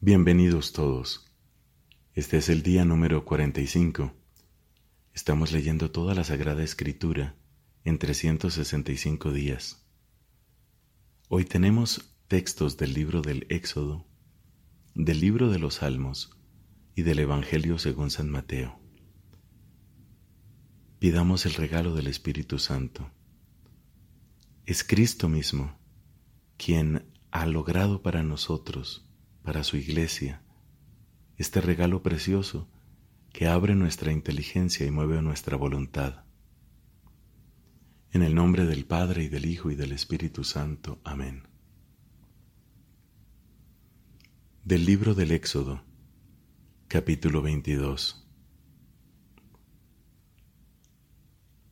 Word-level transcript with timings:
Bienvenidos 0.00 0.72
todos. 0.72 1.26
Este 2.14 2.36
es 2.36 2.48
el 2.48 2.62
día 2.62 2.84
número 2.84 3.24
45. 3.24 4.14
Estamos 5.12 5.50
leyendo 5.50 5.90
toda 5.90 6.14
la 6.14 6.22
Sagrada 6.22 6.62
Escritura 6.62 7.34
en 7.82 7.98
365 7.98 9.32
días. 9.32 9.84
Hoy 11.26 11.44
tenemos 11.44 12.14
textos 12.28 12.76
del 12.76 12.94
libro 12.94 13.22
del 13.22 13.44
Éxodo, 13.48 14.06
del 14.94 15.18
libro 15.18 15.50
de 15.50 15.58
los 15.58 15.74
Salmos 15.74 16.30
y 16.94 17.02
del 17.02 17.18
Evangelio 17.18 17.76
según 17.80 18.12
San 18.12 18.30
Mateo. 18.30 18.78
Pidamos 21.00 21.44
el 21.44 21.54
regalo 21.54 21.92
del 21.96 22.06
Espíritu 22.06 22.60
Santo. 22.60 23.10
Es 24.64 24.84
Cristo 24.84 25.28
mismo 25.28 25.76
quien 26.56 27.04
ha 27.32 27.46
logrado 27.46 28.00
para 28.00 28.22
nosotros 28.22 29.07
para 29.42 29.64
su 29.64 29.76
iglesia, 29.76 30.42
este 31.36 31.60
regalo 31.60 32.02
precioso 32.02 32.68
que 33.32 33.46
abre 33.46 33.74
nuestra 33.74 34.12
inteligencia 34.12 34.86
y 34.86 34.90
mueve 34.90 35.22
nuestra 35.22 35.56
voluntad. 35.56 36.24
En 38.10 38.22
el 38.22 38.34
nombre 38.34 38.66
del 38.66 38.84
Padre 38.86 39.24
y 39.24 39.28
del 39.28 39.46
Hijo 39.46 39.70
y 39.70 39.74
del 39.74 39.92
Espíritu 39.92 40.42
Santo. 40.44 40.98
Amén. 41.04 41.46
Del 44.64 44.84
libro 44.84 45.14
del 45.14 45.30
Éxodo, 45.30 45.82
capítulo 46.88 47.42
22. 47.42 48.26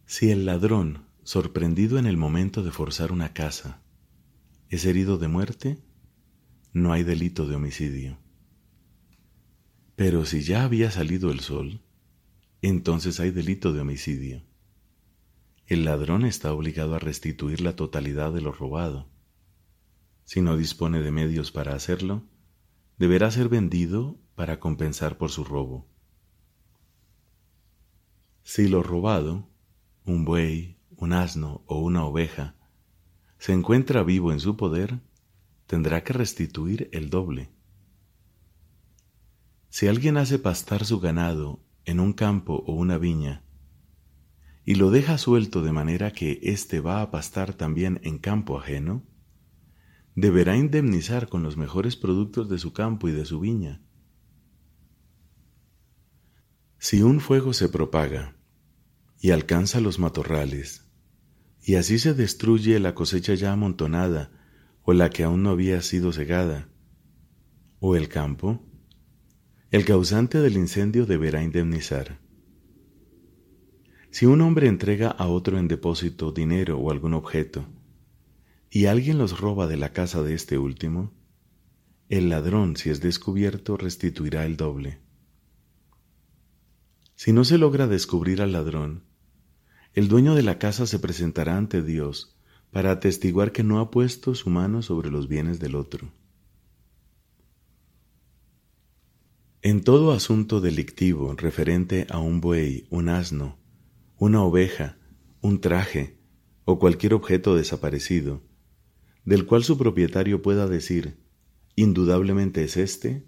Si 0.04 0.30
el 0.30 0.46
ladrón, 0.46 1.06
sorprendido 1.24 1.98
en 1.98 2.06
el 2.06 2.16
momento 2.16 2.62
de 2.62 2.70
forzar 2.70 3.10
una 3.10 3.32
casa, 3.32 3.82
es 4.68 4.84
herido 4.84 5.18
de 5.18 5.28
muerte, 5.28 5.78
no 6.76 6.92
hay 6.92 7.04
delito 7.04 7.46
de 7.46 7.56
homicidio. 7.56 8.18
Pero 9.94 10.26
si 10.26 10.42
ya 10.42 10.62
había 10.62 10.90
salido 10.90 11.30
el 11.30 11.40
sol, 11.40 11.80
entonces 12.60 13.18
hay 13.18 13.30
delito 13.30 13.72
de 13.72 13.80
homicidio. 13.80 14.42
El 15.66 15.86
ladrón 15.86 16.26
está 16.26 16.52
obligado 16.52 16.94
a 16.94 16.98
restituir 16.98 17.62
la 17.62 17.76
totalidad 17.76 18.30
de 18.30 18.42
lo 18.42 18.52
robado. 18.52 19.08
Si 20.24 20.42
no 20.42 20.58
dispone 20.58 21.00
de 21.00 21.10
medios 21.10 21.50
para 21.50 21.74
hacerlo, 21.74 22.24
deberá 22.98 23.30
ser 23.30 23.48
vendido 23.48 24.20
para 24.34 24.60
compensar 24.60 25.16
por 25.16 25.30
su 25.30 25.44
robo. 25.44 25.88
Si 28.42 28.68
lo 28.68 28.82
robado, 28.82 29.48
un 30.04 30.26
buey, 30.26 30.76
un 30.90 31.14
asno 31.14 31.64
o 31.64 31.78
una 31.78 32.04
oveja, 32.04 32.54
se 33.38 33.54
encuentra 33.54 34.02
vivo 34.02 34.30
en 34.30 34.40
su 34.40 34.58
poder, 34.58 35.00
tendrá 35.66 36.04
que 36.04 36.12
restituir 36.12 36.88
el 36.92 37.10
doble. 37.10 37.50
Si 39.68 39.88
alguien 39.88 40.16
hace 40.16 40.38
pastar 40.38 40.84
su 40.84 41.00
ganado 41.00 41.60
en 41.84 42.00
un 42.00 42.12
campo 42.12 42.64
o 42.66 42.72
una 42.72 42.98
viña, 42.98 43.44
y 44.64 44.74
lo 44.74 44.90
deja 44.90 45.18
suelto 45.18 45.62
de 45.62 45.72
manera 45.72 46.12
que 46.12 46.40
éste 46.42 46.80
va 46.80 47.02
a 47.02 47.10
pastar 47.10 47.54
también 47.54 48.00
en 48.02 48.18
campo 48.18 48.58
ajeno, 48.58 49.04
deberá 50.16 50.56
indemnizar 50.56 51.28
con 51.28 51.42
los 51.42 51.56
mejores 51.56 51.94
productos 51.94 52.48
de 52.48 52.58
su 52.58 52.72
campo 52.72 53.08
y 53.08 53.12
de 53.12 53.24
su 53.24 53.38
viña. 53.38 53.82
Si 56.78 57.02
un 57.02 57.20
fuego 57.20 57.52
se 57.52 57.68
propaga 57.68 58.36
y 59.20 59.30
alcanza 59.30 59.80
los 59.80 59.98
matorrales, 59.98 60.86
y 61.62 61.74
así 61.74 61.98
se 61.98 62.14
destruye 62.14 62.78
la 62.80 62.94
cosecha 62.94 63.34
ya 63.34 63.52
amontonada 63.52 64.30
o 64.88 64.92
la 64.92 65.10
que 65.10 65.24
aún 65.24 65.42
no 65.42 65.50
había 65.50 65.82
sido 65.82 66.12
cegada, 66.12 66.68
o 67.80 67.96
el 67.96 68.08
campo, 68.08 68.62
el 69.72 69.84
causante 69.84 70.38
del 70.38 70.54
incendio 70.54 71.06
deberá 71.06 71.42
indemnizar. 71.42 72.20
Si 74.10 74.26
un 74.26 74.40
hombre 74.42 74.68
entrega 74.68 75.08
a 75.08 75.26
otro 75.26 75.58
en 75.58 75.66
depósito 75.66 76.30
dinero 76.30 76.78
o 76.78 76.92
algún 76.92 77.14
objeto, 77.14 77.66
y 78.70 78.86
alguien 78.86 79.18
los 79.18 79.40
roba 79.40 79.66
de 79.66 79.76
la 79.76 79.92
casa 79.92 80.22
de 80.22 80.34
este 80.34 80.56
último, 80.56 81.12
el 82.08 82.28
ladrón, 82.28 82.76
si 82.76 82.90
es 82.90 83.00
descubierto, 83.00 83.76
restituirá 83.76 84.46
el 84.46 84.56
doble. 84.56 85.00
Si 87.16 87.32
no 87.32 87.44
se 87.44 87.58
logra 87.58 87.88
descubrir 87.88 88.40
al 88.40 88.52
ladrón, 88.52 89.02
el 89.94 90.06
dueño 90.06 90.36
de 90.36 90.44
la 90.44 90.60
casa 90.60 90.86
se 90.86 91.00
presentará 91.00 91.56
ante 91.56 91.82
Dios 91.82 92.35
para 92.76 92.90
atestiguar 92.90 93.52
que 93.52 93.62
no 93.62 93.80
ha 93.80 93.90
puesto 93.90 94.34
su 94.34 94.50
mano 94.50 94.82
sobre 94.82 95.10
los 95.10 95.28
bienes 95.28 95.58
del 95.60 95.76
otro. 95.76 96.12
En 99.62 99.82
todo 99.82 100.12
asunto 100.12 100.60
delictivo 100.60 101.34
referente 101.38 102.06
a 102.10 102.18
un 102.18 102.42
buey, 102.42 102.86
un 102.90 103.08
asno, 103.08 103.56
una 104.18 104.42
oveja, 104.42 104.98
un 105.40 105.62
traje 105.62 106.18
o 106.66 106.78
cualquier 106.78 107.14
objeto 107.14 107.56
desaparecido, 107.56 108.42
del 109.24 109.46
cual 109.46 109.64
su 109.64 109.78
propietario 109.78 110.42
pueda 110.42 110.66
decir, 110.66 111.16
indudablemente 111.76 112.62
es 112.62 112.76
este, 112.76 113.24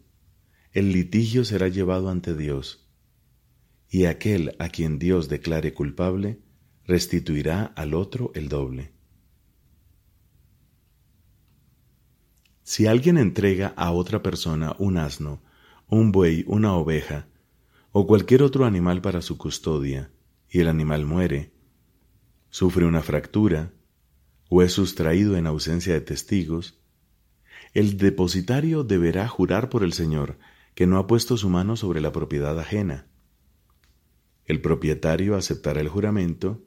el 0.73 0.93
litigio 0.93 1.47
será 1.47 1.69
llevado 1.69 2.11
ante 2.11 2.37
Dios, 2.37 2.87
y 3.89 4.05
aquel 4.05 4.55
a 4.59 4.69
quien 4.69 4.99
Dios 4.99 5.31
declare 5.31 5.73
culpable 5.73 6.43
restituirá 6.85 7.65
al 7.65 7.95
otro 7.95 8.31
el 8.35 8.51
doble. 8.51 8.98
Si 12.71 12.87
alguien 12.87 13.17
entrega 13.17 13.73
a 13.79 13.93
otra 13.93 14.23
persona 14.23 14.77
un 14.79 14.99
asno, 14.99 15.41
un 15.89 16.13
buey, 16.13 16.45
una 16.47 16.75
oveja, 16.75 17.27
o 17.93 18.07
cualquier 18.07 18.43
otro 18.43 18.67
animal 18.67 19.01
para 19.01 19.23
su 19.23 19.39
custodia, 19.39 20.11
y 20.51 20.61
el 20.61 20.69
animal 20.69 21.07
muere, 21.07 21.51
sufre 22.51 22.85
una 22.85 23.01
fractura, 23.01 23.73
o 24.51 24.61
es 24.61 24.75
sustraído 24.75 25.39
en 25.39 25.47
ausencia 25.47 25.95
de 25.95 26.03
testigos, 26.03 26.79
el 27.73 27.97
depositario 27.97 28.85
deberá 28.85 29.27
jurar 29.29 29.71
por 29.71 29.83
el 29.83 29.95
Señor 29.95 30.39
que 30.75 30.87
no 30.87 30.99
ha 30.99 31.07
puesto 31.07 31.39
su 31.39 31.49
mano 31.49 31.75
sobre 31.75 32.03
la 32.03 32.13
propiedad 32.13 32.59
ajena. 32.59 33.07
El 34.45 34.61
propietario 34.61 35.37
aceptará 35.37 35.81
el 35.81 35.89
juramento 35.89 36.63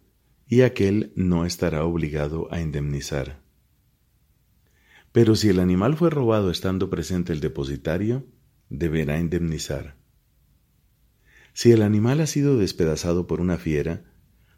y 0.48 0.62
aquel 0.62 1.14
no 1.16 1.46
estará 1.46 1.86
obligado 1.86 2.52
a 2.52 2.60
indemnizar. 2.60 3.41
Pero 5.12 5.36
si 5.36 5.50
el 5.50 5.60
animal 5.60 5.96
fue 5.96 6.10
robado 6.10 6.52
estando 6.52 6.90
presente 6.90 7.34
el 7.34 7.40
depositario, 7.40 8.26
deberá 8.70 9.20
indemnizar. 9.20 9.98
Si 11.54 11.72
el 11.72 11.82
animal 11.82 12.22
ha 12.22 12.28
sido 12.28 12.58
despedazado 12.58 13.28
por 13.28 13.42
una 13.42 13.58
fiera, 13.58 14.06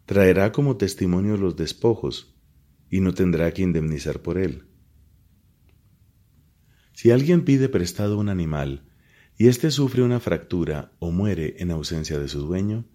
traerá 0.06 0.52
como 0.52 0.78
testimonio 0.78 1.38
los 1.38 1.56
despojos 1.56 2.36
y 2.90 3.02
no 3.02 3.14
tendrá 3.14 3.52
que 3.52 3.64
indemnizar 3.64 4.22
por 4.22 4.38
él. 4.38 4.66
Si 6.94 7.10
alguien 7.10 7.44
pide 7.44 7.70
prestado 7.70 8.20
un 8.20 8.30
animal 8.30 8.84
y 9.36 9.48
éste 9.48 9.72
sufre 9.72 10.04
una 10.04 10.20
fractura 10.20 10.92
o 11.00 11.12
muere 11.12 11.56
en 11.58 11.72
ausencia 11.72 12.20
de 12.20 12.28
su 12.28 12.42
dueño, 12.42 12.86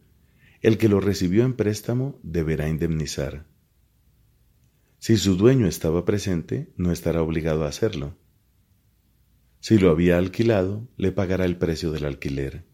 el 0.60 0.78
que 0.78 0.88
lo 0.88 1.00
recibió 1.00 1.44
en 1.44 1.54
préstamo 1.54 2.20
deberá 2.22 2.68
indemnizar. 2.68 3.46
Si 4.98 5.16
su 5.16 5.36
dueño 5.36 5.66
estaba 5.66 6.04
presente, 6.04 6.72
no 6.76 6.90
estará 6.90 7.22
obligado 7.22 7.64
a 7.64 7.68
hacerlo. 7.68 8.16
Si 9.60 9.78
lo 9.78 9.90
había 9.90 10.18
alquilado, 10.18 10.88
le 10.96 11.12
pagará 11.12 11.44
el 11.44 11.56
precio 11.56 11.92
del 11.92 12.04
alquiler. 12.04 12.66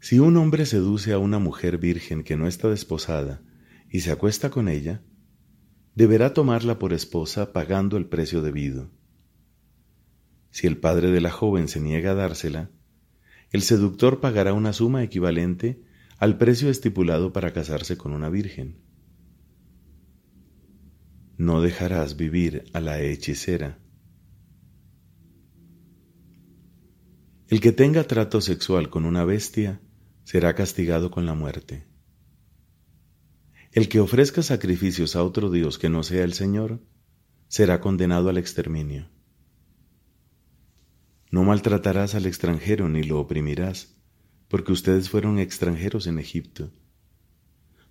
Si 0.00 0.18
un 0.18 0.36
hombre 0.36 0.66
seduce 0.66 1.12
a 1.14 1.18
una 1.18 1.38
mujer 1.38 1.78
virgen 1.78 2.24
que 2.24 2.36
no 2.36 2.46
está 2.46 2.68
desposada 2.68 3.42
y 3.88 4.00
se 4.00 4.12
acuesta 4.12 4.50
con 4.50 4.68
ella, 4.68 5.02
deberá 5.94 6.34
tomarla 6.34 6.78
por 6.78 6.92
esposa 6.92 7.54
pagando 7.54 7.96
el 7.96 8.06
precio 8.06 8.42
debido. 8.42 8.90
Si 10.50 10.66
el 10.66 10.76
padre 10.76 11.10
de 11.10 11.22
la 11.22 11.30
joven 11.30 11.68
se 11.68 11.80
niega 11.80 12.10
a 12.10 12.14
dársela, 12.14 12.70
el 13.50 13.62
seductor 13.62 14.20
pagará 14.20 14.52
una 14.52 14.74
suma 14.74 15.02
equivalente 15.02 15.82
al 16.18 16.38
precio 16.38 16.70
estipulado 16.70 17.32
para 17.32 17.52
casarse 17.52 17.96
con 17.96 18.12
una 18.12 18.28
virgen. 18.28 18.78
No 21.36 21.60
dejarás 21.60 22.16
vivir 22.16 22.64
a 22.72 22.80
la 22.80 23.00
hechicera. 23.00 23.78
El 27.48 27.60
que 27.60 27.72
tenga 27.72 28.04
trato 28.04 28.40
sexual 28.40 28.88
con 28.90 29.04
una 29.04 29.24
bestia 29.24 29.80
será 30.22 30.54
castigado 30.54 31.10
con 31.10 31.26
la 31.26 31.34
muerte. 31.34 31.86
El 33.72 33.88
que 33.88 34.00
ofrezca 34.00 34.42
sacrificios 34.42 35.16
a 35.16 35.24
otro 35.24 35.50
Dios 35.50 35.78
que 35.78 35.90
no 35.90 36.04
sea 36.04 36.24
el 36.24 36.32
Señor 36.32 36.80
será 37.48 37.80
condenado 37.80 38.28
al 38.28 38.38
exterminio. 38.38 39.08
No 41.30 41.42
maltratarás 41.42 42.14
al 42.14 42.26
extranjero 42.26 42.88
ni 42.88 43.02
lo 43.02 43.18
oprimirás 43.18 43.94
porque 44.54 44.70
ustedes 44.70 45.10
fueron 45.10 45.40
extranjeros 45.40 46.06
en 46.06 46.20
Egipto. 46.20 46.70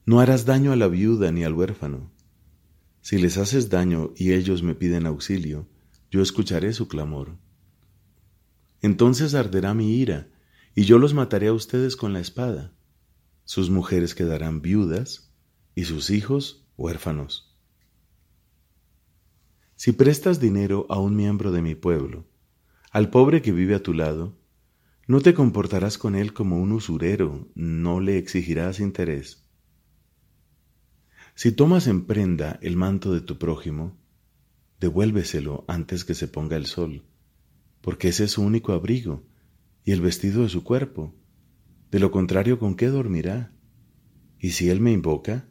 No 0.05 0.21
harás 0.21 0.45
daño 0.45 0.71
a 0.71 0.77
la 0.77 0.87
viuda 0.87 1.29
ni 1.29 1.43
al 1.43 1.51
huérfano. 1.51 2.09
Si 3.01 3.17
les 3.17 3.37
haces 3.37 3.67
daño 3.67 4.13
y 4.15 4.31
ellos 4.31 4.63
me 4.63 4.73
piden 4.73 5.05
auxilio, 5.05 5.67
yo 6.09 6.21
escucharé 6.21 6.71
su 6.71 6.87
clamor. 6.87 7.35
Entonces 8.81 9.33
arderá 9.33 9.73
mi 9.73 9.97
ira, 9.97 10.29
y 10.73 10.85
yo 10.85 10.99
los 10.99 11.13
mataré 11.13 11.47
a 11.47 11.53
ustedes 11.53 11.97
con 11.97 12.13
la 12.13 12.21
espada. 12.21 12.71
Sus 13.43 13.69
mujeres 13.69 14.15
quedarán 14.15 14.61
viudas, 14.61 15.33
y 15.75 15.83
sus 15.83 16.11
hijos 16.11 16.65
huérfanos. 16.77 17.57
Si 19.75 19.91
prestas 19.91 20.39
dinero 20.39 20.85
a 20.87 20.97
un 20.97 21.17
miembro 21.17 21.51
de 21.51 21.61
mi 21.61 21.75
pueblo, 21.75 22.25
al 22.89 23.09
pobre 23.09 23.41
que 23.41 23.51
vive 23.51 23.75
a 23.75 23.83
tu 23.83 23.93
lado, 23.93 24.41
no 25.07 25.19
te 25.19 25.33
comportarás 25.33 25.97
con 25.97 26.15
él 26.15 26.33
como 26.33 26.59
un 26.59 26.71
usurero, 26.71 27.47
no 27.55 27.99
le 27.99 28.17
exigirás 28.17 28.79
interés. 28.79 29.43
Si 31.35 31.51
tomas 31.51 31.87
en 31.87 32.05
prenda 32.05 32.59
el 32.61 32.77
manto 32.77 33.13
de 33.13 33.21
tu 33.21 33.37
prójimo, 33.37 33.97
devuélveselo 34.79 35.65
antes 35.67 36.05
que 36.05 36.13
se 36.13 36.27
ponga 36.27 36.55
el 36.55 36.67
sol, 36.67 37.03
porque 37.81 38.09
ese 38.09 38.25
es 38.25 38.31
su 38.31 38.43
único 38.43 38.71
abrigo 38.71 39.23
y 39.83 39.91
el 39.91 40.01
vestido 40.01 40.43
de 40.43 40.49
su 40.49 40.63
cuerpo. 40.63 41.13
De 41.91 41.99
lo 41.99 42.11
contrario, 42.11 42.57
¿con 42.57 42.75
qué 42.75 42.87
dormirá? 42.87 43.51
Y 44.39 44.51
si 44.51 44.69
él 44.69 44.79
me 44.79 44.91
invoca, 44.91 45.47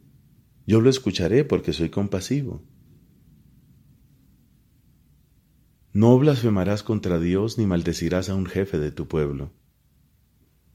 yo 0.65 0.81
lo 0.81 0.89
escucharé 0.89 1.43
porque 1.45 1.73
soy 1.73 1.89
compasivo. 1.89 2.63
No 5.93 6.17
blasfemarás 6.17 6.81
contra 6.81 7.19
Dios 7.19 7.59
ni 7.59 7.67
maldecirás 7.67 8.29
a 8.29 8.33
un 8.33 8.47
jefe 8.47 8.79
de 8.79 8.91
tu 8.91 9.07
pueblo. 9.07 9.51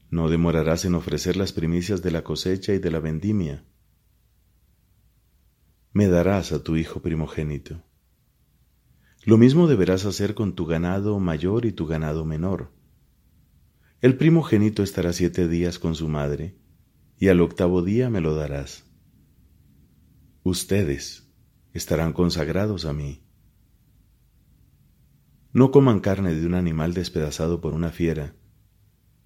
No 0.09 0.29
demorarás 0.29 0.85
en 0.85 0.95
ofrecer 0.95 1.35
las 1.35 1.51
primicias 1.51 2.01
de 2.01 2.11
la 2.11 2.23
cosecha 2.23 2.73
y 2.73 2.79
de 2.79 2.89
la 2.89 3.01
vendimia. 3.01 3.65
Me 5.91 6.07
darás 6.07 6.53
a 6.53 6.63
tu 6.63 6.77
hijo 6.77 7.01
primogénito. 7.01 7.83
Lo 9.25 9.37
mismo 9.37 9.67
deberás 9.67 10.05
hacer 10.05 10.35
con 10.35 10.55
tu 10.55 10.65
ganado 10.65 11.19
mayor 11.19 11.65
y 11.65 11.73
tu 11.73 11.85
ganado 11.85 12.23
menor. 12.23 12.71
El 13.99 14.15
primogénito 14.15 14.83
estará 14.83 15.11
siete 15.11 15.49
días 15.49 15.79
con 15.79 15.95
su 15.95 16.07
madre, 16.07 16.55
y 17.17 17.27
al 17.27 17.41
octavo 17.41 17.81
día 17.81 18.09
me 18.09 18.21
lo 18.21 18.35
darás. 18.35 18.85
Ustedes 20.43 21.29
estarán 21.73 22.13
consagrados 22.13 22.85
a 22.85 22.93
mí. 22.93 23.28
No 25.51 25.71
coman 25.71 25.99
carne 25.99 26.35
de 26.35 26.45
un 26.45 26.53
animal 26.53 26.93
despedazado 26.93 27.59
por 27.59 27.73
una 27.73 27.89
fiera, 27.89 28.35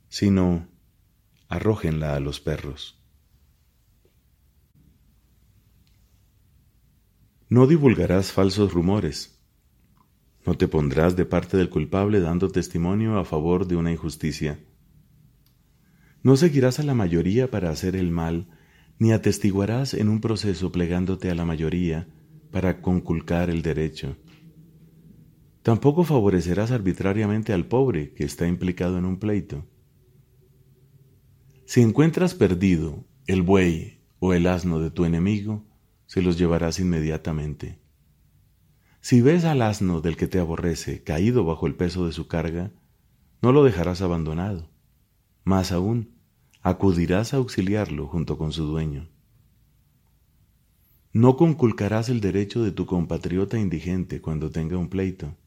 sino 0.07 0.69
arrójenla 1.49 2.15
a 2.15 2.19
los 2.21 2.39
perros. 2.39 3.03
No 7.49 7.67
divulgarás 7.67 8.31
falsos 8.31 8.73
rumores. 8.73 9.43
No 10.45 10.55
te 10.55 10.67
pondrás 10.67 11.15
de 11.15 11.25
parte 11.25 11.57
del 11.57 11.69
culpable 11.69 12.21
dando 12.21 12.49
testimonio 12.49 13.19
a 13.19 13.25
favor 13.25 13.67
de 13.67 13.75
una 13.75 13.91
injusticia. 13.91 14.59
No 16.23 16.37
seguirás 16.37 16.79
a 16.79 16.83
la 16.83 16.93
mayoría 16.93 17.51
para 17.51 17.69
hacer 17.69 17.97
el 17.97 18.11
mal, 18.11 18.47
ni 18.97 19.11
atestiguarás 19.11 19.93
en 19.93 20.07
un 20.07 20.21
proceso 20.21 20.71
plegándote 20.71 21.29
a 21.29 21.35
la 21.35 21.43
mayoría 21.43 22.07
para 22.49 22.81
conculcar 22.81 23.49
el 23.49 23.61
derecho. 23.61 24.15
Tampoco 25.63 26.03
favorecerás 26.03 26.71
arbitrariamente 26.71 27.53
al 27.53 27.65
pobre 27.65 28.13
que 28.13 28.25
está 28.25 28.47
implicado 28.47 28.97
en 28.97 29.05
un 29.05 29.17
pleito. 29.17 29.65
Si 31.65 31.79
encuentras 31.81 32.35
perdido 32.35 33.05
el 33.27 33.43
buey 33.43 34.01
o 34.19 34.33
el 34.33 34.47
asno 34.47 34.79
de 34.79 34.91
tu 34.91 35.05
enemigo, 35.05 35.65
se 36.05 36.21
los 36.21 36.37
llevarás 36.37 36.79
inmediatamente. 36.81 37.79
Si 38.99 39.21
ves 39.21 39.45
al 39.45 39.61
asno 39.61 40.01
del 40.01 40.17
que 40.17 40.27
te 40.27 40.37
aborrece 40.37 41.01
caído 41.01 41.45
bajo 41.45 41.65
el 41.65 41.75
peso 41.75 42.05
de 42.05 42.11
su 42.11 42.27
carga, 42.27 42.73
no 43.41 43.53
lo 43.53 43.63
dejarás 43.63 44.01
abandonado. 44.01 44.69
Más 45.45 45.71
aún, 45.71 46.19
acudirás 46.61 47.33
a 47.33 47.37
auxiliarlo 47.37 48.07
junto 48.07 48.37
con 48.37 48.51
su 48.51 48.65
dueño. 48.65 49.09
No 51.13 51.37
conculcarás 51.37 52.09
el 52.09 52.19
derecho 52.19 52.63
de 52.63 52.73
tu 52.73 52.85
compatriota 52.85 53.57
indigente 53.57 54.19
cuando 54.19 54.51
tenga 54.51 54.77
un 54.77 54.89
pleito 54.89 55.37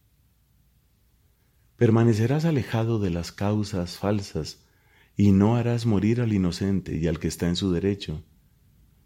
permanecerás 1.77 2.45
alejado 2.45 2.99
de 2.99 3.11
las 3.11 3.33
causas 3.33 3.99
falsas 3.99 4.65
y 5.17 5.33
no 5.33 5.57
harás 5.57 5.87
morir 5.87 6.21
al 6.21 6.33
inocente 6.33 6.97
y 6.97 7.07
al 7.07 7.19
que 7.19 7.29
está 7.29 7.49
en 7.49 7.57
su 7.57 7.71
derecho, 7.71 8.25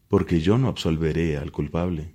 porque 0.09 0.41
yo 0.41 0.59
no 0.59 0.69
absolveré 0.69 1.37
al 1.37 1.53
culpable. 1.53 2.15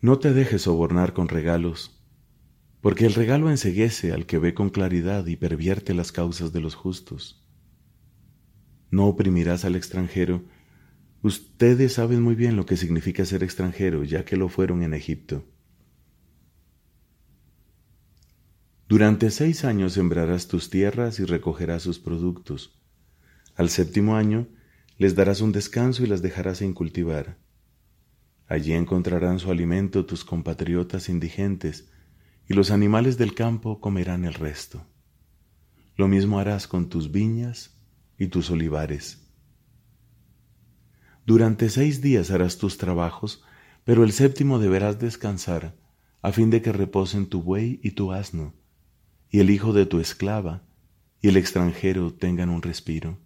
No 0.00 0.18
te 0.18 0.32
dejes 0.32 0.62
sobornar 0.62 1.12
con 1.12 1.28
regalos, 1.28 2.02
porque 2.80 3.04
el 3.04 3.14
regalo 3.14 3.50
enseguece 3.50 4.12
al 4.12 4.26
que 4.26 4.38
ve 4.38 4.54
con 4.54 4.70
claridad 4.70 5.26
y 5.26 5.36
pervierte 5.36 5.92
las 5.92 6.10
causas 6.10 6.52
de 6.52 6.60
los 6.60 6.74
justos. 6.74 7.46
No 8.90 9.06
oprimirás 9.06 9.64
al 9.64 9.76
extranjero. 9.76 10.44
Ustedes 11.22 11.92
saben 11.92 12.22
muy 12.22 12.34
bien 12.34 12.56
lo 12.56 12.64
que 12.64 12.76
significa 12.76 13.24
ser 13.24 13.42
extranjero, 13.42 14.02
ya 14.02 14.24
que 14.24 14.36
lo 14.36 14.48
fueron 14.48 14.82
en 14.82 14.94
Egipto. 14.94 15.44
Durante 18.90 19.30
seis 19.30 19.64
años 19.64 19.92
sembrarás 19.92 20.48
tus 20.48 20.68
tierras 20.68 21.20
y 21.20 21.24
recogerás 21.24 21.80
sus 21.80 22.00
productos. 22.00 22.76
Al 23.54 23.68
séptimo 23.68 24.16
año 24.16 24.48
les 24.98 25.14
darás 25.14 25.42
un 25.42 25.52
descanso 25.52 26.02
y 26.02 26.08
las 26.08 26.22
dejarás 26.22 26.58
sin 26.58 26.74
cultivar. 26.74 27.38
Allí 28.48 28.72
encontrarán 28.72 29.38
su 29.38 29.52
alimento 29.52 30.06
tus 30.06 30.24
compatriotas 30.24 31.08
indigentes, 31.08 31.88
y 32.48 32.54
los 32.54 32.72
animales 32.72 33.16
del 33.16 33.32
campo 33.32 33.80
comerán 33.80 34.24
el 34.24 34.34
resto. 34.34 34.84
Lo 35.94 36.08
mismo 36.08 36.40
harás 36.40 36.66
con 36.66 36.88
tus 36.88 37.12
viñas 37.12 37.78
y 38.18 38.26
tus 38.26 38.50
olivares. 38.50 39.24
Durante 41.24 41.68
seis 41.68 42.00
días 42.00 42.32
harás 42.32 42.58
tus 42.58 42.76
trabajos, 42.76 43.44
pero 43.84 44.02
el 44.02 44.10
séptimo 44.10 44.58
deberás 44.58 44.98
descansar, 44.98 45.76
a 46.22 46.32
fin 46.32 46.50
de 46.50 46.60
que 46.60 46.72
reposen 46.72 47.28
tu 47.28 47.40
buey 47.40 47.78
y 47.84 47.92
tu 47.92 48.10
asno 48.10 48.58
y 49.30 49.40
el 49.40 49.50
hijo 49.50 49.72
de 49.72 49.86
tu 49.86 50.00
esclava 50.00 50.62
y 51.22 51.28
el 51.28 51.36
extranjero 51.36 52.12
tengan 52.12 52.50
un 52.50 52.62
respiro. 52.62 53.18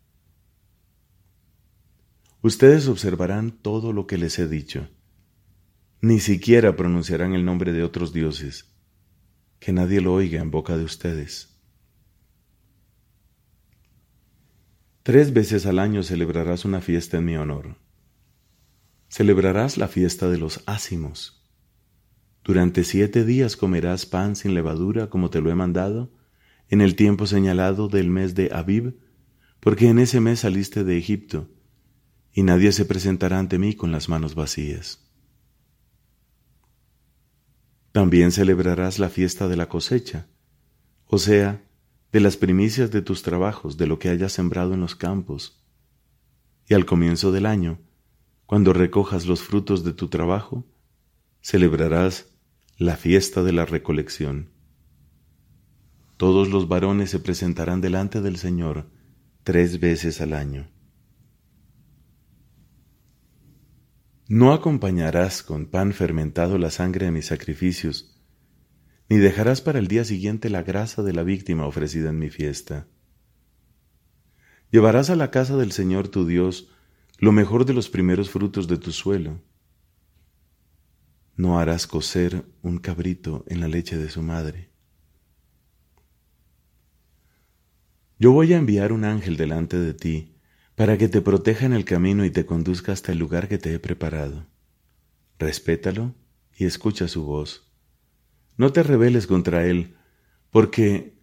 Ustedes 2.42 2.88
observarán 2.88 3.52
todo 3.52 3.92
lo 3.92 4.06
que 4.06 4.18
les 4.18 4.38
he 4.38 4.46
dicho. 4.46 4.88
Ni 6.02 6.20
siquiera 6.20 6.76
pronunciarán 6.76 7.32
el 7.32 7.44
nombre 7.44 7.72
de 7.72 7.82
otros 7.82 8.12
dioses, 8.12 8.74
que 9.58 9.72
nadie 9.72 10.02
lo 10.02 10.12
oiga 10.12 10.42
en 10.42 10.50
boca 10.50 10.76
de 10.76 10.84
ustedes. 10.84 11.58
Tres 15.02 15.32
veces 15.32 15.64
al 15.64 15.78
año 15.78 16.02
celebrarás 16.02 16.66
una 16.66 16.82
fiesta 16.82 17.16
en 17.16 17.24
mi 17.24 17.36
honor. 17.36 17.76
Celebrarás 19.08 19.78
la 19.78 19.88
fiesta 19.88 20.28
de 20.28 20.38
los 20.38 20.62
ácimos 20.66 21.43
durante 22.44 22.84
siete 22.84 23.24
días 23.24 23.56
comerás 23.56 24.04
pan 24.04 24.36
sin 24.36 24.52
levadura 24.52 25.08
como 25.08 25.30
te 25.30 25.40
lo 25.40 25.50
he 25.50 25.54
mandado, 25.54 26.12
en 26.68 26.82
el 26.82 26.94
tiempo 26.94 27.26
señalado 27.26 27.88
del 27.88 28.10
mes 28.10 28.34
de 28.34 28.50
Abib, 28.52 28.98
porque 29.60 29.88
en 29.88 29.98
ese 29.98 30.20
mes 30.20 30.40
saliste 30.40 30.84
de 30.84 30.98
Egipto, 30.98 31.48
y 32.32 32.42
nadie 32.42 32.72
se 32.72 32.84
presentará 32.84 33.38
ante 33.38 33.58
mí 33.58 33.74
con 33.74 33.92
las 33.92 34.10
manos 34.10 34.34
vacías. 34.34 35.00
También 37.92 38.30
celebrarás 38.30 38.98
la 38.98 39.08
fiesta 39.08 39.48
de 39.48 39.56
la 39.56 39.68
cosecha, 39.68 40.26
o 41.06 41.16
sea, 41.16 41.64
de 42.12 42.20
las 42.20 42.36
primicias 42.36 42.90
de 42.90 43.00
tus 43.00 43.22
trabajos, 43.22 43.78
de 43.78 43.86
lo 43.86 43.98
que 43.98 44.10
hayas 44.10 44.32
sembrado 44.32 44.74
en 44.74 44.80
los 44.80 44.94
campos. 44.94 45.64
Y 46.68 46.74
al 46.74 46.84
comienzo 46.84 47.32
del 47.32 47.46
año, 47.46 47.78
cuando 48.46 48.72
recojas 48.72 49.26
los 49.26 49.42
frutos 49.42 49.82
de 49.84 49.92
tu 49.92 50.08
trabajo, 50.08 50.66
celebrarás 51.40 52.33
la 52.76 52.96
fiesta 52.96 53.44
de 53.44 53.52
la 53.52 53.66
recolección. 53.66 54.50
Todos 56.16 56.48
los 56.48 56.66
varones 56.66 57.08
se 57.08 57.20
presentarán 57.20 57.80
delante 57.80 58.20
del 58.20 58.36
Señor 58.36 58.90
tres 59.44 59.78
veces 59.78 60.20
al 60.20 60.32
año. 60.32 60.68
No 64.26 64.52
acompañarás 64.52 65.44
con 65.44 65.66
pan 65.66 65.92
fermentado 65.92 66.58
la 66.58 66.70
sangre 66.70 67.06
de 67.06 67.12
mis 67.12 67.26
sacrificios, 67.26 68.20
ni 69.08 69.18
dejarás 69.18 69.60
para 69.60 69.78
el 69.78 69.86
día 69.86 70.04
siguiente 70.04 70.50
la 70.50 70.64
grasa 70.64 71.04
de 71.04 71.12
la 71.12 71.22
víctima 71.22 71.66
ofrecida 71.66 72.10
en 72.10 72.18
mi 72.18 72.30
fiesta. 72.30 72.88
Llevarás 74.72 75.10
a 75.10 75.16
la 75.16 75.30
casa 75.30 75.56
del 75.56 75.70
Señor 75.70 76.08
tu 76.08 76.26
Dios 76.26 76.72
lo 77.18 77.30
mejor 77.30 77.66
de 77.66 77.74
los 77.74 77.88
primeros 77.88 78.30
frutos 78.30 78.66
de 78.66 78.78
tu 78.78 78.90
suelo 78.90 79.40
no 81.36 81.58
harás 81.58 81.86
cocer 81.86 82.44
un 82.62 82.78
cabrito 82.78 83.44
en 83.48 83.60
la 83.60 83.68
leche 83.68 83.96
de 83.98 84.08
su 84.08 84.22
madre. 84.22 84.70
Yo 88.18 88.32
voy 88.32 88.52
a 88.52 88.58
enviar 88.58 88.92
un 88.92 89.04
ángel 89.04 89.36
delante 89.36 89.76
de 89.76 89.94
ti 89.94 90.36
para 90.76 90.96
que 90.98 91.08
te 91.08 91.20
proteja 91.20 91.66
en 91.66 91.72
el 91.72 91.84
camino 91.84 92.24
y 92.24 92.30
te 92.30 92.46
conduzca 92.46 92.92
hasta 92.92 93.12
el 93.12 93.18
lugar 93.18 93.48
que 93.48 93.58
te 93.58 93.74
he 93.74 93.78
preparado. 93.78 94.46
Respétalo 95.38 96.14
y 96.56 96.64
escucha 96.64 97.08
su 97.08 97.24
voz. 97.24 97.72
No 98.56 98.72
te 98.72 98.82
rebeles 98.82 99.26
contra 99.26 99.66
Él, 99.66 99.96
porque 100.50 101.18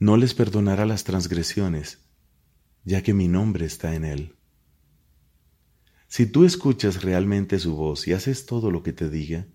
no 0.00 0.16
les 0.16 0.34
perdonará 0.34 0.86
las 0.86 1.04
transgresiones, 1.04 2.08
ya 2.84 3.02
que 3.02 3.14
mi 3.14 3.28
nombre 3.28 3.66
está 3.66 3.94
en 3.94 4.04
Él. 4.04 4.37
Si 6.08 6.24
tú 6.26 6.44
escuchas 6.44 7.02
realmente 7.02 7.58
su 7.58 7.76
voz 7.76 8.08
y 8.08 8.14
haces 8.14 8.46
todo 8.46 8.70
lo 8.70 8.82
que 8.82 8.94
te 8.94 9.10
diga, 9.10 9.46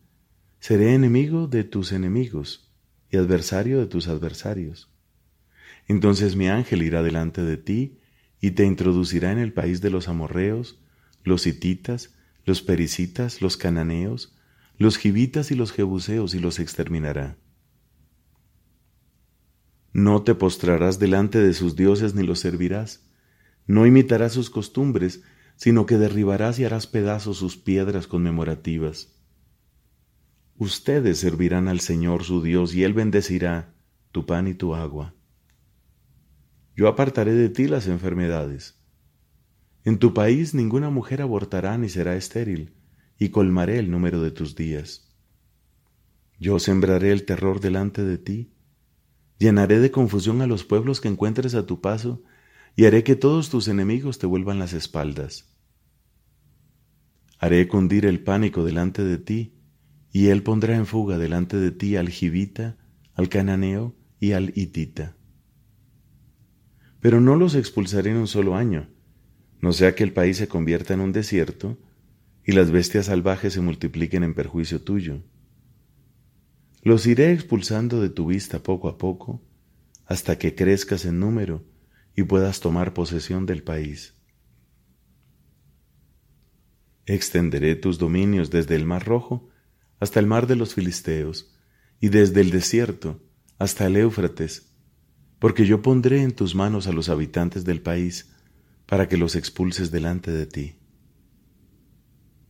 seré 0.59 0.93
enemigo 0.93 1.47
de 1.47 1.63
tus 1.63 1.91
enemigos 1.91 2.71
y 3.09 3.17
adversario 3.17 3.79
de 3.79 3.87
tus 3.87 4.07
adversarios. 4.07 4.91
Entonces 5.87 6.35
mi 6.35 6.47
ángel 6.47 6.83
irá 6.83 7.01
delante 7.01 7.41
de 7.41 7.57
ti 7.57 7.97
y 8.39 8.51
te 8.51 8.65
introducirá 8.65 9.31
en 9.31 9.39
el 9.39 9.51
país 9.51 9.81
de 9.81 9.89
los 9.89 10.07
amorreos, 10.07 10.79
los 11.23 11.47
hititas, 11.47 12.13
los 12.45 12.61
pericitas, 12.61 13.41
los 13.41 13.57
cananeos, 13.57 14.35
los 14.77 14.97
gibitas 14.97 15.49
y 15.51 15.55
los 15.55 15.71
jebuseos 15.71 16.35
y 16.35 16.39
los 16.39 16.59
exterminará. 16.59 17.37
No 19.91 20.23
te 20.23 20.35
postrarás 20.35 20.99
delante 20.99 21.39
de 21.39 21.53
sus 21.53 21.75
dioses 21.75 22.13
ni 22.15 22.23
los 22.23 22.39
servirás, 22.39 23.07
no 23.65 23.85
imitarás 23.85 24.33
sus 24.33 24.49
costumbres, 24.49 25.23
sino 25.55 25.85
que 25.85 25.97
derribarás 25.97 26.59
y 26.59 26.65
harás 26.65 26.87
pedazos 26.87 27.37
sus 27.37 27.57
piedras 27.57 28.07
conmemorativas. 28.07 29.13
Ustedes 30.57 31.19
servirán 31.19 31.67
al 31.67 31.79
Señor 31.79 32.23
su 32.23 32.41
Dios 32.41 32.75
y 32.75 32.83
Él 32.83 32.93
bendecirá 32.93 33.73
tu 34.11 34.25
pan 34.25 34.47
y 34.47 34.53
tu 34.53 34.75
agua. 34.75 35.15
Yo 36.75 36.87
apartaré 36.87 37.33
de 37.33 37.49
ti 37.49 37.67
las 37.67 37.87
enfermedades. 37.87 38.79
En 39.83 39.99
tu 39.99 40.13
país 40.13 40.53
ninguna 40.53 40.89
mujer 40.89 41.21
abortará 41.21 41.77
ni 41.77 41.89
será 41.89 42.15
estéril, 42.15 42.73
y 43.17 43.29
colmaré 43.29 43.79
el 43.79 43.91
número 43.91 44.21
de 44.21 44.31
tus 44.31 44.55
días. 44.55 45.13
Yo 46.39 46.59
sembraré 46.59 47.11
el 47.11 47.25
terror 47.25 47.59
delante 47.59 48.03
de 48.03 48.17
ti, 48.17 48.53
llenaré 49.39 49.79
de 49.79 49.91
confusión 49.91 50.41
a 50.41 50.47
los 50.47 50.63
pueblos 50.63 51.01
que 51.01 51.09
encuentres 51.09 51.55
a 51.55 51.65
tu 51.65 51.81
paso, 51.81 52.23
y 52.75 52.85
haré 52.85 53.03
que 53.03 53.15
todos 53.15 53.49
tus 53.49 53.67
enemigos 53.67 54.17
te 54.17 54.25
vuelvan 54.25 54.59
las 54.59 54.73
espaldas. 54.73 55.45
Haré 57.37 57.67
cundir 57.67 58.05
el 58.05 58.23
pánico 58.23 58.63
delante 58.63 59.03
de 59.03 59.17
ti, 59.17 59.53
y 60.11 60.27
él 60.27 60.43
pondrá 60.43 60.75
en 60.75 60.85
fuga 60.85 61.17
delante 61.17 61.57
de 61.57 61.71
ti 61.71 61.95
al 61.95 62.09
jibita, 62.09 62.77
al 63.13 63.29
cananeo 63.29 63.95
y 64.19 64.31
al 64.31 64.53
hitita. 64.55 65.15
Pero 66.99 67.19
no 67.19 67.35
los 67.35 67.55
expulsaré 67.55 68.11
en 68.11 68.17
un 68.17 68.27
solo 68.27 68.55
año, 68.55 68.89
no 69.59 69.73
sea 69.73 69.95
que 69.95 70.03
el 70.03 70.13
país 70.13 70.37
se 70.37 70.47
convierta 70.47 70.93
en 70.93 71.01
un 71.01 71.11
desierto 71.11 71.77
y 72.45 72.53
las 72.53 72.71
bestias 72.71 73.05
salvajes 73.07 73.53
se 73.53 73.61
multipliquen 73.61 74.23
en 74.23 74.33
perjuicio 74.33 74.81
tuyo. 74.81 75.21
Los 76.81 77.05
iré 77.07 77.31
expulsando 77.31 78.01
de 78.01 78.09
tu 78.09 78.27
vista 78.27 78.61
poco 78.61 78.89
a 78.89 78.97
poco, 78.97 79.41
hasta 80.05 80.37
que 80.37 80.53
crezcas 80.53 81.05
en 81.05 81.19
número 81.19 81.63
y 82.15 82.23
puedas 82.23 82.59
tomar 82.59 82.93
posesión 82.93 83.45
del 83.45 83.63
país. 83.63 84.13
Extenderé 87.05 87.75
tus 87.75 87.97
dominios 87.97 88.49
desde 88.49 88.75
el 88.75 88.85
mar 88.85 89.05
rojo 89.05 89.49
hasta 89.99 90.19
el 90.19 90.27
mar 90.27 90.47
de 90.47 90.55
los 90.55 90.73
filisteos, 90.73 91.53
y 91.99 92.09
desde 92.09 92.41
el 92.41 92.51
desierto 92.51 93.21
hasta 93.57 93.85
el 93.87 93.95
Éufrates, 93.95 94.73
porque 95.39 95.65
yo 95.65 95.81
pondré 95.81 96.21
en 96.21 96.33
tus 96.33 96.53
manos 96.53 96.87
a 96.87 96.91
los 96.91 97.07
habitantes 97.07 97.63
del 97.63 97.81
país 97.81 98.33
para 98.85 99.07
que 99.07 99.15
los 99.15 99.35
expulses 99.37 99.91
delante 99.91 100.31
de 100.31 100.45
ti. 100.45 100.75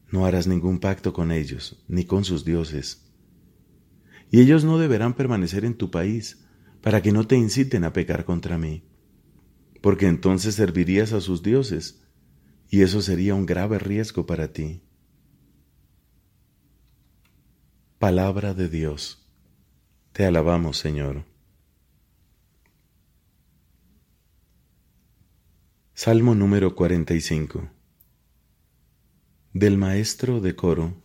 No 0.10 0.26
harás 0.26 0.48
ningún 0.48 0.80
pacto 0.80 1.14
con 1.14 1.32
ellos, 1.32 1.84
ni 1.88 2.06
con 2.06 2.24
sus 2.24 2.46
dioses. 2.46 3.12
Y 4.32 4.42
ellos 4.42 4.64
no 4.64 4.80
deberán 4.80 5.14
permanecer 5.14 5.66
en 5.66 5.76
tu 5.76 5.92
país, 5.92 6.44
para 6.82 7.02
que 7.02 7.12
no 7.12 7.28
te 7.28 7.36
inciten 7.36 7.84
a 7.84 7.94
pecar 7.94 8.26
contra 8.26 8.58
mí, 8.58 8.84
porque 9.84 10.08
entonces 10.08 10.56
servirías 10.56 11.12
a 11.12 11.20
sus 11.20 11.44
dioses, 11.44 12.02
y 12.70 12.84
eso 12.84 13.02
sería 13.02 13.36
un 13.36 13.46
grave 13.46 13.80
riesgo 13.80 14.26
para 14.26 14.54
ti. 14.54 14.82
Palabra 18.00 18.54
de 18.54 18.70
Dios. 18.70 19.30
Te 20.14 20.26
alabamos, 20.26 20.78
Señor. 20.78 21.26
Salmo 25.94 26.34
número 26.34 26.76
45. 26.76 27.70
Del 29.52 29.78
maestro 29.78 30.40
de 30.40 30.56
coro, 30.56 30.96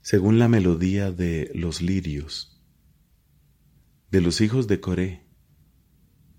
según 0.00 0.38
la 0.38 0.48
melodía 0.48 1.12
de 1.12 1.50
los 1.54 1.82
lirios. 1.82 2.58
De 4.10 4.22
los 4.22 4.40
hijos 4.40 4.66
de 4.66 4.80
Coré. 4.80 5.26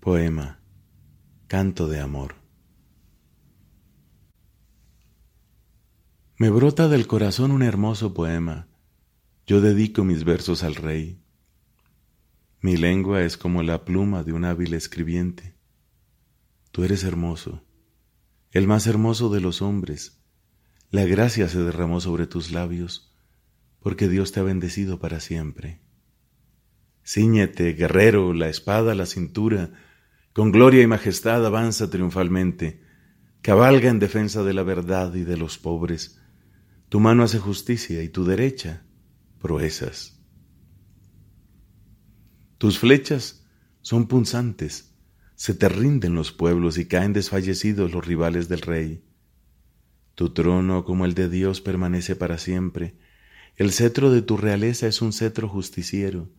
Poema. 0.00 0.57
Canto 1.48 1.88
de 1.88 1.98
amor. 1.98 2.34
Me 6.36 6.50
brota 6.50 6.88
del 6.88 7.06
corazón 7.06 7.52
un 7.52 7.62
hermoso 7.62 8.12
poema. 8.12 8.68
Yo 9.46 9.62
dedico 9.62 10.04
mis 10.04 10.24
versos 10.24 10.62
al 10.62 10.74
rey. 10.74 11.22
Mi 12.60 12.76
lengua 12.76 13.22
es 13.22 13.38
como 13.38 13.62
la 13.62 13.86
pluma 13.86 14.24
de 14.24 14.34
un 14.34 14.44
hábil 14.44 14.74
escribiente. 14.74 15.54
Tú 16.70 16.84
eres 16.84 17.02
hermoso, 17.02 17.64
el 18.50 18.66
más 18.66 18.86
hermoso 18.86 19.30
de 19.30 19.40
los 19.40 19.62
hombres. 19.62 20.20
La 20.90 21.06
gracia 21.06 21.48
se 21.48 21.62
derramó 21.62 22.02
sobre 22.02 22.26
tus 22.26 22.50
labios, 22.50 23.16
porque 23.80 24.06
Dios 24.10 24.32
te 24.32 24.40
ha 24.40 24.42
bendecido 24.42 24.98
para 24.98 25.18
siempre. 25.18 25.80
Cíñete, 27.06 27.72
guerrero, 27.72 28.34
la 28.34 28.50
espada 28.50 28.94
la 28.94 29.06
cintura, 29.06 29.72
con 30.32 30.52
gloria 30.52 30.82
y 30.82 30.86
majestad 30.86 31.44
avanza 31.44 31.90
triunfalmente, 31.90 32.82
cabalga 33.42 33.90
en 33.90 33.98
defensa 33.98 34.42
de 34.42 34.54
la 34.54 34.62
verdad 34.62 35.14
y 35.14 35.24
de 35.24 35.36
los 35.36 35.58
pobres 35.58 36.18
tu 36.88 37.00
mano 37.00 37.22
hace 37.22 37.38
justicia 37.38 38.02
y 38.02 38.08
tu 38.08 38.24
derecha 38.24 38.82
proezas. 39.40 40.18
Tus 42.56 42.78
flechas 42.78 43.46
son 43.82 44.08
punzantes, 44.08 44.94
se 45.34 45.54
te 45.54 45.68
rinden 45.68 46.14
los 46.14 46.32
pueblos 46.32 46.78
y 46.78 46.86
caen 46.86 47.12
desfallecidos 47.12 47.92
los 47.92 48.06
rivales 48.06 48.48
del 48.48 48.62
rey. 48.62 49.04
Tu 50.14 50.30
trono, 50.30 50.84
como 50.84 51.04
el 51.04 51.14
de 51.14 51.28
Dios, 51.28 51.60
permanece 51.60 52.16
para 52.16 52.38
siempre. 52.38 52.98
El 53.56 53.70
cetro 53.70 54.10
de 54.10 54.22
tu 54.22 54.36
realeza 54.36 54.88
es 54.88 55.02
un 55.02 55.12
cetro 55.12 55.48
justiciero. 55.48 56.30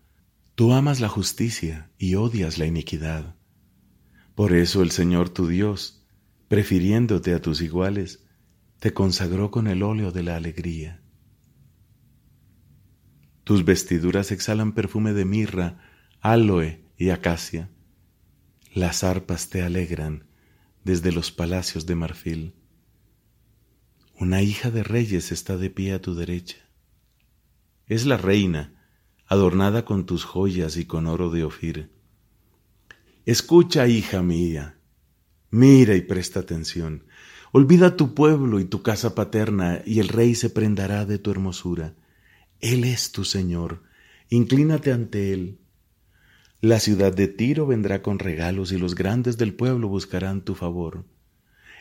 Tú 0.55 0.73
amas 0.73 0.99
la 0.99 1.07
justicia 1.07 1.91
y 1.97 2.15
odias 2.15 2.57
la 2.57 2.65
iniquidad. 2.65 3.35
Por 4.39 4.53
eso 4.53 4.83
el 4.83 4.91
Señor 4.91 5.27
tu 5.27 5.49
Dios, 5.49 6.01
prefiriéndote 6.47 7.33
a 7.33 7.41
tus 7.41 7.59
iguales, 7.59 8.25
te 8.79 8.93
consagró 8.93 9.51
con 9.51 9.67
el 9.67 9.83
óleo 9.83 10.13
de 10.13 10.23
la 10.23 10.37
alegría. 10.37 11.03
Tus 13.43 13.65
vestiduras 13.65 14.31
exhalan 14.31 14.71
perfume 14.71 15.11
de 15.11 15.25
mirra, 15.25 15.81
aloe 16.21 16.85
y 16.97 17.09
acacia. 17.09 17.69
Las 18.73 19.03
arpas 19.03 19.49
te 19.49 19.61
alegran 19.61 20.29
desde 20.85 21.11
los 21.11 21.33
palacios 21.33 21.85
de 21.85 21.95
marfil. 21.95 22.55
Una 24.21 24.41
hija 24.41 24.71
de 24.71 24.83
reyes 24.83 25.33
está 25.33 25.57
de 25.57 25.69
pie 25.69 25.91
a 25.91 26.01
tu 26.01 26.15
derecha. 26.15 26.59
Es 27.87 28.05
la 28.05 28.15
reina, 28.15 28.87
adornada 29.25 29.83
con 29.83 30.05
tus 30.05 30.23
joyas 30.23 30.77
y 30.77 30.85
con 30.85 31.07
oro 31.07 31.29
de 31.29 31.43
Ofir. 31.43 31.98
Escucha, 33.25 33.87
hija 33.87 34.23
mía, 34.23 34.77
mira 35.51 35.95
y 35.95 36.01
presta 36.01 36.39
atención. 36.39 37.03
Olvida 37.51 37.95
tu 37.95 38.13
pueblo 38.13 38.59
y 38.59 38.65
tu 38.65 38.81
casa 38.83 39.15
paterna, 39.15 39.81
y 39.85 39.99
el 39.99 40.07
rey 40.07 40.35
se 40.35 40.49
prendará 40.49 41.05
de 41.05 41.17
tu 41.17 41.31
hermosura. 41.31 41.95
Él 42.59 42.83
es 42.83 43.11
tu 43.11 43.25
Señor, 43.25 43.83
inclínate 44.29 44.91
ante 44.91 45.33
Él. 45.33 45.59
La 46.61 46.79
ciudad 46.79 47.13
de 47.13 47.27
Tiro 47.27 47.65
vendrá 47.65 48.01
con 48.01 48.19
regalos 48.19 48.71
y 48.71 48.77
los 48.77 48.95
grandes 48.95 49.37
del 49.37 49.53
pueblo 49.53 49.87
buscarán 49.87 50.41
tu 50.41 50.55
favor. 50.55 51.05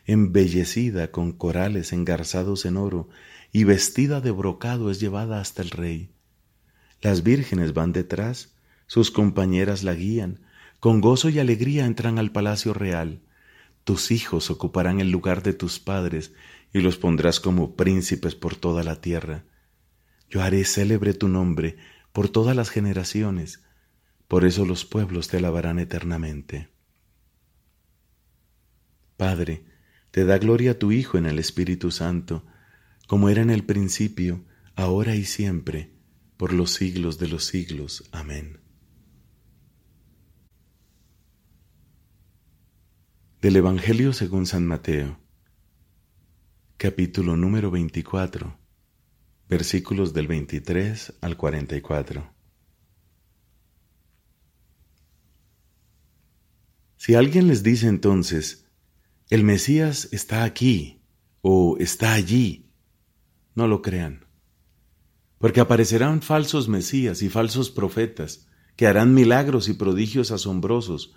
Embellecida 0.06 1.10
con 1.10 1.32
corales 1.32 1.92
engarzados 1.92 2.64
en 2.64 2.76
oro 2.76 3.08
y 3.52 3.64
vestida 3.64 4.20
de 4.20 4.30
brocado 4.30 4.90
es 4.90 5.00
llevada 5.00 5.40
hasta 5.40 5.62
el 5.62 5.70
rey. 5.70 6.12
Las 7.02 7.22
vírgenes 7.22 7.74
van 7.74 7.92
detrás, 7.92 8.54
sus 8.86 9.10
compañeras 9.10 9.82
la 9.82 9.94
guían, 9.94 10.40
con 10.80 11.00
gozo 11.00 11.28
y 11.28 11.38
alegría 11.38 11.86
entran 11.86 12.18
al 12.18 12.30
palacio 12.30 12.72
real. 12.72 13.22
Tus 13.84 14.10
hijos 14.10 14.50
ocuparán 14.50 15.00
el 15.00 15.10
lugar 15.10 15.42
de 15.42 15.52
tus 15.52 15.80
padres 15.80 16.32
y 16.72 16.80
los 16.80 16.98
pondrás 16.98 17.40
como 17.40 17.74
príncipes 17.74 18.34
por 18.34 18.54
toda 18.54 18.84
la 18.84 19.00
tierra. 19.00 19.44
Yo 20.30 20.42
haré 20.42 20.64
célebre 20.64 21.14
tu 21.14 21.28
nombre 21.28 21.76
por 22.12 22.28
todas 22.28 22.54
las 22.54 22.70
generaciones, 22.70 23.62
por 24.28 24.44
eso 24.44 24.66
los 24.66 24.84
pueblos 24.84 25.28
te 25.28 25.38
alabarán 25.38 25.78
eternamente. 25.78 26.68
Padre, 29.16 29.64
te 30.10 30.24
da 30.24 30.38
gloria 30.38 30.72
a 30.72 30.78
tu 30.78 30.92
Hijo 30.92 31.18
en 31.18 31.26
el 31.26 31.38
Espíritu 31.38 31.90
Santo, 31.90 32.44
como 33.06 33.30
era 33.30 33.42
en 33.42 33.50
el 33.50 33.64
principio, 33.64 34.44
ahora 34.76 35.16
y 35.16 35.24
siempre, 35.24 35.90
por 36.36 36.52
los 36.52 36.72
siglos 36.72 37.18
de 37.18 37.28
los 37.28 37.44
siglos. 37.44 38.04
Amén. 38.12 38.67
Del 43.40 43.54
Evangelio 43.54 44.12
según 44.12 44.46
San 44.46 44.66
Mateo, 44.66 45.16
capítulo 46.76 47.36
número 47.36 47.70
24, 47.70 48.58
versículos 49.48 50.12
del 50.12 50.26
23 50.26 51.14
al 51.20 51.36
44. 51.36 52.34
Si 56.96 57.14
alguien 57.14 57.46
les 57.46 57.62
dice 57.62 57.86
entonces, 57.86 58.66
el 59.30 59.44
Mesías 59.44 60.08
está 60.10 60.42
aquí 60.42 61.00
o 61.40 61.76
está 61.78 62.14
allí, 62.14 62.72
no 63.54 63.68
lo 63.68 63.82
crean, 63.82 64.26
porque 65.38 65.60
aparecerán 65.60 66.22
falsos 66.22 66.66
Mesías 66.66 67.22
y 67.22 67.28
falsos 67.28 67.70
profetas 67.70 68.48
que 68.74 68.88
harán 68.88 69.14
milagros 69.14 69.68
y 69.68 69.74
prodigios 69.74 70.32
asombrosos, 70.32 71.14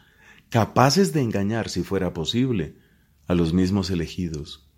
capaces 0.52 1.14
de 1.14 1.22
engañar, 1.22 1.70
si 1.70 1.82
fuera 1.82 2.14
posible, 2.14 2.76
a 3.26 3.36
los 3.36 3.54
mismos 3.54 3.90
elegidos. 3.90 4.70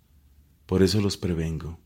Por 0.66 0.84
eso 0.84 1.00
los 1.00 1.16
prevengo. 1.16 1.80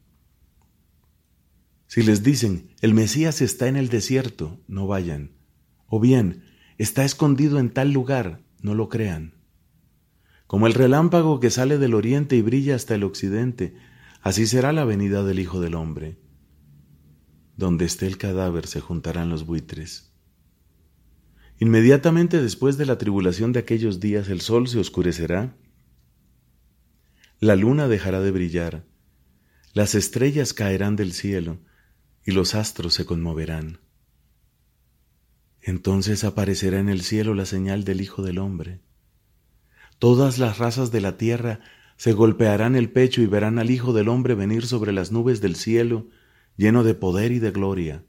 Si 1.86 2.02
les 2.02 2.22
dicen, 2.22 2.74
el 2.82 2.92
Mesías 2.92 3.40
está 3.40 3.66
en 3.66 3.76
el 3.76 3.88
desierto, 3.88 4.60
no 4.68 4.86
vayan. 4.86 5.32
O 5.86 6.00
bien, 6.00 6.44
está 6.76 7.02
escondido 7.02 7.58
en 7.58 7.70
tal 7.70 7.90
lugar, 7.90 8.44
no 8.60 8.74
lo 8.74 8.90
crean. 8.90 9.42
Como 10.46 10.66
el 10.66 10.74
relámpago 10.74 11.40
que 11.40 11.48
sale 11.48 11.78
del 11.78 11.94
oriente 11.94 12.36
y 12.36 12.42
brilla 12.42 12.74
hasta 12.76 12.94
el 12.94 13.04
occidente, 13.04 13.74
así 14.20 14.46
será 14.46 14.74
la 14.74 14.84
venida 14.84 15.24
del 15.24 15.38
Hijo 15.38 15.60
del 15.60 15.74
Hombre. 15.74 16.20
Donde 17.56 17.86
esté 17.86 18.06
el 18.06 18.18
cadáver 18.18 18.66
se 18.66 18.80
juntarán 18.82 19.30
los 19.30 19.46
buitres. 19.46 20.07
Inmediatamente 21.58 22.40
después 22.40 22.78
de 22.78 22.86
la 22.86 22.98
tribulación 22.98 23.52
de 23.52 23.60
aquellos 23.60 23.98
días 23.98 24.28
el 24.28 24.40
sol 24.40 24.68
se 24.68 24.78
oscurecerá, 24.78 25.56
la 27.40 27.56
luna 27.56 27.88
dejará 27.88 28.20
de 28.20 28.30
brillar, 28.30 28.84
las 29.72 29.94
estrellas 29.94 30.54
caerán 30.54 30.96
del 30.96 31.12
cielo 31.12 31.58
y 32.24 32.32
los 32.32 32.54
astros 32.54 32.94
se 32.94 33.06
conmoverán. 33.06 33.80
Entonces 35.60 36.24
aparecerá 36.24 36.78
en 36.78 36.88
el 36.88 37.02
cielo 37.02 37.34
la 37.34 37.44
señal 37.44 37.84
del 37.84 38.00
Hijo 38.00 38.22
del 38.22 38.38
Hombre. 38.38 38.80
Todas 39.98 40.38
las 40.38 40.58
razas 40.58 40.92
de 40.92 41.00
la 41.00 41.16
tierra 41.16 41.60
se 41.96 42.12
golpearán 42.12 42.76
el 42.76 42.90
pecho 42.90 43.20
y 43.20 43.26
verán 43.26 43.58
al 43.58 43.70
Hijo 43.70 43.92
del 43.92 44.08
Hombre 44.08 44.34
venir 44.34 44.66
sobre 44.66 44.92
las 44.92 45.10
nubes 45.10 45.40
del 45.40 45.56
cielo, 45.56 46.08
lleno 46.56 46.84
de 46.84 46.94
poder 46.94 47.32
y 47.32 47.40
de 47.40 47.50
gloria. 47.50 48.04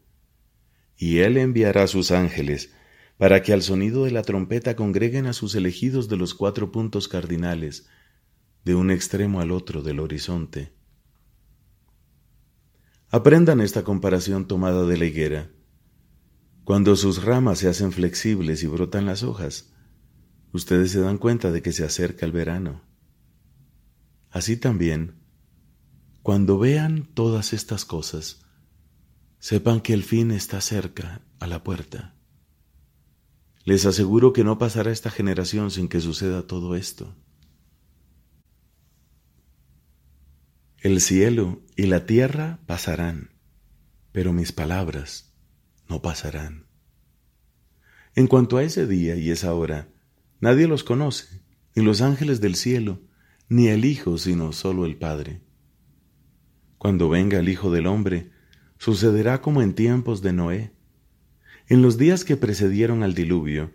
Y 0.96 1.20
él 1.20 1.38
enviará 1.38 1.88
sus 1.88 2.12
ángeles, 2.12 2.74
para 3.20 3.44
que 3.44 3.52
al 3.52 3.62
sonido 3.64 4.06
de 4.06 4.12
la 4.12 4.22
trompeta 4.22 4.78
congreguen 4.78 5.28
a 5.28 5.34
sus 5.34 5.54
elegidos 5.54 6.08
de 6.08 6.16
los 6.16 6.34
cuatro 6.34 6.72
puntos 6.72 7.10
cardinales, 7.10 7.86
de 8.64 8.76
un 8.76 8.92
extremo 8.92 9.42
al 9.42 9.52
otro 9.52 9.82
del 9.82 10.00
horizonte. 10.00 10.72
Aprendan 13.10 13.60
esta 13.60 13.84
comparación 13.84 14.48
tomada 14.48 14.86
de 14.86 14.96
la 14.96 15.04
higuera. 15.04 15.52
Cuando 16.64 16.96
sus 16.96 17.22
ramas 17.22 17.60
se 17.60 17.68
hacen 17.68 17.92
flexibles 17.92 18.64
y 18.64 18.68
brotan 18.68 19.06
las 19.06 19.24
hojas, 19.24 19.74
ustedes 20.54 20.92
se 20.92 21.02
dan 21.02 21.18
cuenta 21.18 21.52
de 21.52 21.62
que 21.62 21.74
se 21.74 21.84
acerca 21.84 22.26
el 22.26 22.32
verano. 22.32 22.84
Así 24.30 24.56
también, 24.56 25.20
cuando 26.22 26.58
vean 26.58 27.10
todas 27.16 27.52
estas 27.52 27.84
cosas, 27.84 28.46
sepan 29.40 29.82
que 29.82 29.94
el 29.94 30.04
fin 30.04 30.32
está 30.32 30.62
cerca, 30.62 31.22
a 31.42 31.48
la 31.48 31.66
puerta. 31.66 32.16
Les 33.70 33.86
aseguro 33.86 34.34
que 34.34 34.44
no 34.44 34.58
pasará 34.58 34.90
esta 34.90 35.12
generación 35.12 35.70
sin 35.70 35.90
que 35.90 36.00
suceda 36.00 36.48
todo 36.48 36.76
esto. 36.76 37.16
El 40.80 41.00
cielo 41.02 41.62
y 41.76 41.84
la 41.84 42.08
tierra 42.08 42.62
pasarán, 42.66 43.30
pero 44.12 44.34
mis 44.34 44.52
palabras 44.52 45.36
no 45.88 46.02
pasarán. 46.02 46.66
En 48.16 48.26
cuanto 48.26 48.58
a 48.58 48.64
ese 48.64 48.88
día 48.88 49.16
y 49.18 49.30
esa 49.30 49.54
hora, 49.54 49.88
nadie 50.40 50.68
los 50.68 50.84
conoce, 50.84 51.44
ni 51.76 51.84
los 51.84 52.02
ángeles 52.02 52.42
del 52.42 52.56
cielo, 52.56 53.04
ni 53.50 53.68
el 53.68 53.86
Hijo, 53.86 54.18
sino 54.18 54.52
solo 54.52 54.88
el 54.88 54.98
Padre. 54.98 55.44
Cuando 56.80 57.08
venga 57.08 57.38
el 57.38 57.50
Hijo 57.50 57.70
del 57.70 57.86
Hombre, 57.86 58.32
sucederá 58.80 59.44
como 59.44 59.62
en 59.62 59.76
tiempos 59.76 60.24
de 60.24 60.34
Noé. 60.34 60.79
En 61.70 61.84
los 61.84 62.00
días 62.00 62.26
que 62.26 62.36
precedieron 62.36 63.04
al 63.04 63.14
diluvio, 63.14 63.72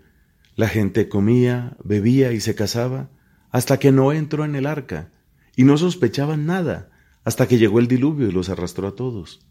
la 0.57 0.68
gente 0.68 1.09
comía, 1.09 1.76
bebía 1.85 2.33
y 2.33 2.40
se 2.40 2.57
casaba, 2.57 3.11
hasta 3.50 3.78
que 3.78 3.92
Noé 3.92 4.18
entró 4.18 4.44
en 4.44 4.57
el 4.57 4.66
arca, 4.66 5.12
y 5.54 5.62
no 5.62 5.78
sospechaban 5.78 6.44
nada, 6.44 6.90
hasta 7.22 7.46
que 7.46 7.57
llegó 7.57 7.78
el 7.78 7.87
diluvio 7.87 8.28
y 8.28 8.33
los 8.33 8.48
arrastró 8.48 8.88
a 8.88 8.96
todos. 8.96 9.46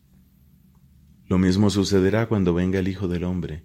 Lo 1.25 1.37
mismo 1.37 1.69
sucederá 1.69 2.27
cuando 2.27 2.53
venga 2.53 2.79
el 2.79 2.89
Hijo 2.89 3.07
del 3.07 3.23
Hombre. 3.23 3.63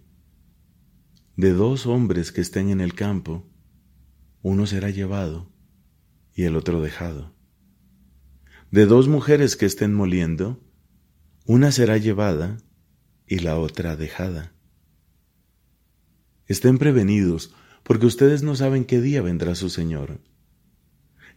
De 1.35 1.53
dos 1.53 1.87
hombres 1.87 2.31
que 2.31 2.41
estén 2.41 2.71
en 2.71 2.81
el 2.81 2.95
campo, 2.95 3.51
uno 4.43 4.65
será 4.67 4.91
llevado 4.91 5.51
y 6.35 6.45
el 6.45 6.55
otro 6.55 6.81
dejado. 6.81 7.35
De 8.71 8.87
dos 8.87 9.09
mujeres 9.09 9.57
que 9.57 9.67
estén 9.67 9.93
moliendo, 9.93 10.61
una 11.47 11.73
será 11.73 11.97
llevada 11.97 12.59
y 13.27 13.41
la 13.41 13.59
otra 13.59 13.97
dejada. 13.97 14.53
Estén 16.49 16.79
prevenidos, 16.79 17.55
porque 17.83 18.07
ustedes 18.07 18.43
no 18.43 18.57
saben 18.57 18.85
qué 18.85 19.01
día 19.01 19.23
vendrá 19.23 19.55
su 19.55 19.71
Señor. 19.71 20.21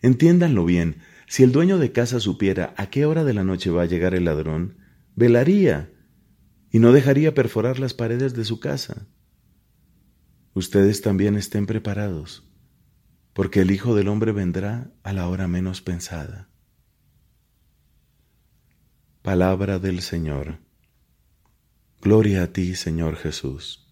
Entiéndanlo 0.02 0.66
bien, 0.66 1.02
si 1.28 1.44
el 1.44 1.52
dueño 1.52 1.78
de 1.78 1.92
casa 1.92 2.20
supiera 2.20 2.74
a 2.78 2.90
qué 2.90 3.06
hora 3.06 3.24
de 3.24 3.34
la 3.34 3.44
noche 3.44 3.70
va 3.70 3.84
a 3.84 3.86
llegar 3.86 4.16
el 4.16 4.26
ladrón, 4.26 4.78
velaría 5.16 5.92
y 6.72 6.80
no 6.80 6.94
dejaría 6.94 7.34
perforar 7.34 7.80
las 7.80 7.94
paredes 7.94 8.34
de 8.34 8.46
su 8.46 8.60
casa. 8.60 9.08
Ustedes 10.54 11.02
también 11.02 11.36
estén 11.36 11.66
preparados, 11.66 12.50
porque 13.34 13.62
el 13.62 13.72
Hijo 13.72 13.96
del 13.96 14.08
Hombre 14.08 14.32
vendrá 14.32 14.92
a 15.04 15.14
la 15.14 15.28
hora 15.28 15.48
menos 15.48 15.82
pensada. 15.82 16.50
Palabra 19.22 19.78
del 19.78 20.02
Señor. 20.02 20.60
Gloria 22.02 22.44
a 22.44 22.48
ti, 22.48 22.76
Señor 22.76 23.16
Jesús. 23.18 23.91